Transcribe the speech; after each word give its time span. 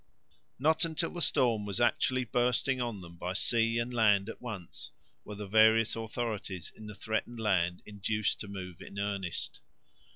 Not 0.57 0.83
until 0.83 1.11
the 1.11 1.21
storm 1.21 1.63
was 1.63 1.79
actually 1.79 2.23
bursting 2.23 2.81
on 2.81 3.01
them 3.01 3.17
by 3.17 3.33
sea 3.33 3.77
and 3.77 3.93
land 3.93 4.29
at 4.29 4.41
once 4.41 4.89
were 5.23 5.35
the 5.35 5.45
various 5.45 5.95
authorities 5.95 6.71
in 6.75 6.87
the 6.87 6.95
threatened 6.95 7.39
land 7.39 7.83
induced 7.85 8.39
to 8.39 8.47
move 8.47 8.81
in 8.81 8.97
earnest. 8.97 9.59